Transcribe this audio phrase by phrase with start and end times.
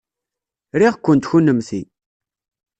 [0.79, 1.81] Riɣ-kent kennemti.